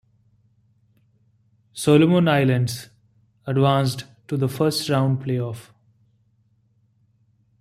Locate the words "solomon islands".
1.73-2.89